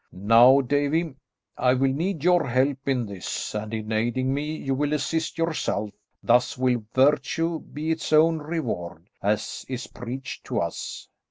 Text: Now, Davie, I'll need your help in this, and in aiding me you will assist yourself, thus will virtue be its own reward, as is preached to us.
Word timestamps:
Now, 0.13 0.61
Davie, 0.61 1.13
I'll 1.59 1.77
need 1.77 2.23
your 2.23 2.47
help 2.47 2.87
in 2.87 3.05
this, 3.05 3.53
and 3.53 3.71
in 3.71 3.91
aiding 3.91 4.33
me 4.33 4.55
you 4.55 4.73
will 4.73 4.93
assist 4.93 5.37
yourself, 5.37 5.91
thus 6.23 6.57
will 6.57 6.83
virtue 6.95 7.59
be 7.59 7.91
its 7.91 8.11
own 8.11 8.39
reward, 8.39 9.07
as 9.21 9.63
is 9.69 9.85
preached 9.85 10.43
to 10.45 10.59
us. 10.59 11.07